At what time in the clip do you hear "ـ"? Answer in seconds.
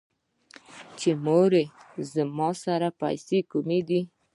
4.05-4.09